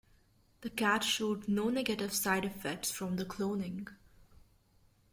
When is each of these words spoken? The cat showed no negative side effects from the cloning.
The 0.61 0.71
cat 0.71 1.03
showed 1.03 1.47
no 1.47 1.69
negative 1.69 2.11
side 2.11 2.43
effects 2.43 2.89
from 2.89 3.17
the 3.17 3.23
cloning. 3.25 3.87